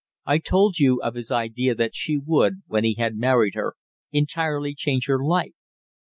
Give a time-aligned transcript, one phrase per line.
[0.25, 3.75] I told you of his idea that she would, when he had married her,
[4.11, 5.53] entirely change her life.